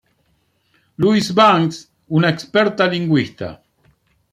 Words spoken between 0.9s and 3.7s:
Louise Banks, una experta lingüista.